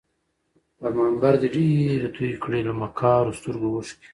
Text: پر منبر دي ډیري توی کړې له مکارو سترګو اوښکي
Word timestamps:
پر 0.79 0.91
منبر 0.99 1.33
دي 1.41 1.47
ډیري 1.55 2.09
توی 2.15 2.31
کړې 2.43 2.59
له 2.67 2.73
مکارو 2.81 3.37
سترګو 3.39 3.67
اوښکي 3.73 4.05